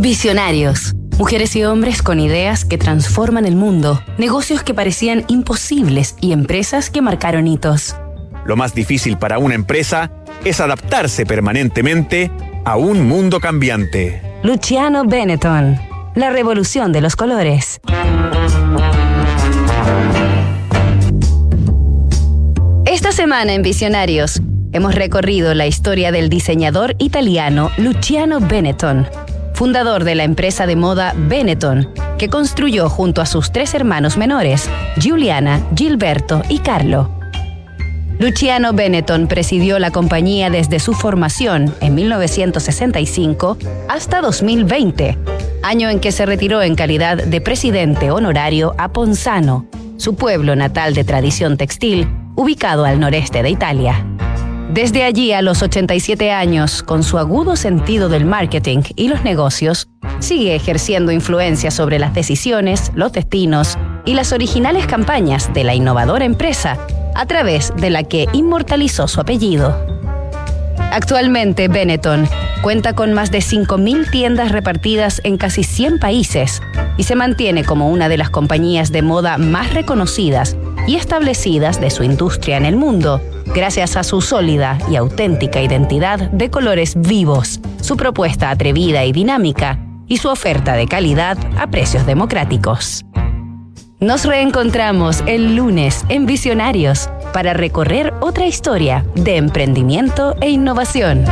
[0.00, 0.94] Visionarios.
[1.18, 6.88] Mujeres y hombres con ideas que transforman el mundo, negocios que parecían imposibles y empresas
[6.88, 7.96] que marcaron hitos.
[8.46, 10.12] Lo más difícil para una empresa
[10.44, 12.30] es adaptarse permanentemente
[12.64, 14.22] a un mundo cambiante.
[14.44, 15.76] Luciano Benetton.
[16.14, 17.80] La revolución de los colores.
[22.86, 24.40] Esta semana en Visionarios
[24.72, 29.08] hemos recorrido la historia del diseñador italiano Luciano Benetton,
[29.58, 34.70] fundador de la empresa de moda Benetton, que construyó junto a sus tres hermanos menores,
[35.00, 37.10] Giuliana, Gilberto y Carlo.
[38.20, 43.58] Luciano Benetton presidió la compañía desde su formación en 1965
[43.88, 45.18] hasta 2020,
[45.64, 49.66] año en que se retiró en calidad de presidente honorario a Ponzano,
[49.96, 54.07] su pueblo natal de tradición textil, ubicado al noreste de Italia.
[54.68, 59.88] Desde allí a los 87 años, con su agudo sentido del marketing y los negocios,
[60.18, 66.26] sigue ejerciendo influencia sobre las decisiones, los destinos y las originales campañas de la innovadora
[66.26, 66.76] empresa,
[67.14, 69.74] a través de la que inmortalizó su apellido.
[70.92, 72.28] Actualmente, Benetton
[72.62, 76.60] cuenta con más de 5.000 tiendas repartidas en casi 100 países
[76.98, 80.56] y se mantiene como una de las compañías de moda más reconocidas
[80.88, 83.20] y establecidas de su industria en el mundo,
[83.54, 89.78] gracias a su sólida y auténtica identidad de colores vivos, su propuesta atrevida y dinámica
[90.08, 93.04] y su oferta de calidad a precios democráticos.
[94.00, 101.24] Nos reencontramos el lunes en Visionarios para recorrer otra historia de emprendimiento e innovación.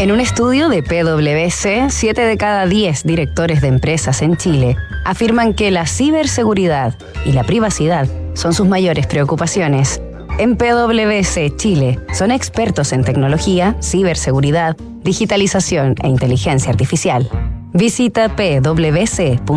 [0.00, 5.54] En un estudio de PwC, 7 de cada 10 directores de empresas en Chile afirman
[5.54, 10.00] que la ciberseguridad y la privacidad son sus mayores preocupaciones.
[10.38, 17.28] En PwC Chile son expertos en tecnología, ciberseguridad, digitalización e inteligencia artificial.
[17.72, 19.48] Visita pwc.cl.